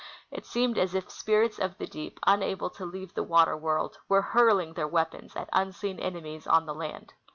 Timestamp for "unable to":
2.25-2.85